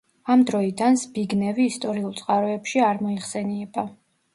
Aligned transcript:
ამ 0.35 0.45
დროიდან 0.49 0.97
ზბიგნევი 1.01 1.69
ისტორიულ 1.75 2.19
წყაროებში 2.23 2.87
არ 2.91 3.09
მოიხსენიება. 3.09 3.91